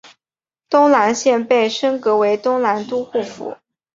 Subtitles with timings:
[0.67, 3.53] 东莱县被升格为东莱都护府。